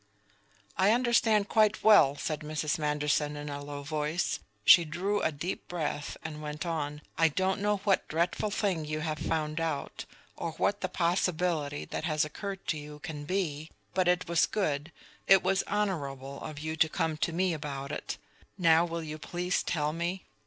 "I 0.77 0.93
understand 0.93 1.47
quite 1.47 1.83
well," 1.83 2.15
said 2.15 2.39
Mrs. 2.39 2.79
Manderson 2.79 3.37
in 3.37 3.49
a 3.49 3.63
low 3.63 3.83
voice. 3.83 4.39
She 4.65 4.83
drew 4.83 5.21
a 5.21 5.31
deep 5.31 5.67
breath, 5.67 6.17
and 6.23 6.41
went 6.41 6.65
on: 6.65 7.03
"I 7.19 7.27
don't 7.27 7.61
know 7.61 7.77
what 7.83 8.07
dreadful 8.07 8.49
thing 8.49 8.83
you 8.83 9.01
have 9.01 9.19
found 9.19 9.59
out, 9.61 10.05
or 10.35 10.53
what 10.53 10.81
the 10.81 10.89
possibility 10.89 11.85
that 11.85 12.05
has 12.05 12.25
occurred 12.25 12.65
to 12.69 12.79
you 12.79 12.97
can 12.97 13.25
be, 13.25 13.69
but 13.93 14.07
it 14.07 14.27
was 14.27 14.47
good 14.47 14.91
it 15.27 15.43
was 15.43 15.61
honorable 15.67 16.41
of 16.41 16.57
you 16.57 16.75
to 16.77 16.89
come 16.89 17.15
to 17.17 17.31
me 17.31 17.53
about 17.53 17.91
it. 17.91 18.17
Now 18.57 18.83
will 18.85 19.03
you 19.03 19.19
please 19.19 19.61
tell 19.61 19.93
me?" 19.93 20.23